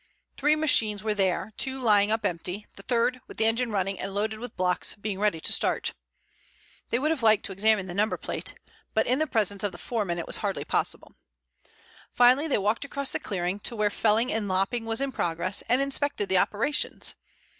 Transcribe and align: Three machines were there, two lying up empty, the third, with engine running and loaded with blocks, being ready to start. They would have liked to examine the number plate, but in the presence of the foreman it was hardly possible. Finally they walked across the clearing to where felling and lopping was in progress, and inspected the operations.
Three 0.35 0.55
machines 0.55 1.03
were 1.03 1.13
there, 1.13 1.53
two 1.57 1.79
lying 1.79 2.09
up 2.09 2.25
empty, 2.25 2.65
the 2.75 2.81
third, 2.81 3.21
with 3.27 3.39
engine 3.39 3.69
running 3.71 3.99
and 3.99 4.15
loaded 4.15 4.39
with 4.39 4.57
blocks, 4.57 4.95
being 4.95 5.19
ready 5.19 5.39
to 5.39 5.53
start. 5.53 5.93
They 6.89 6.97
would 6.97 7.11
have 7.11 7.21
liked 7.21 7.45
to 7.45 7.51
examine 7.51 7.85
the 7.85 7.93
number 7.93 8.17
plate, 8.17 8.55
but 8.95 9.05
in 9.05 9.19
the 9.19 9.27
presence 9.27 9.63
of 9.63 9.71
the 9.73 9.77
foreman 9.77 10.17
it 10.17 10.25
was 10.25 10.37
hardly 10.37 10.65
possible. 10.65 11.13
Finally 12.11 12.47
they 12.47 12.57
walked 12.57 12.83
across 12.83 13.11
the 13.11 13.19
clearing 13.19 13.59
to 13.59 13.75
where 13.75 13.91
felling 13.91 14.33
and 14.33 14.47
lopping 14.47 14.85
was 14.85 15.01
in 15.01 15.11
progress, 15.11 15.61
and 15.69 15.83
inspected 15.83 16.29
the 16.29 16.37
operations. 16.39 17.13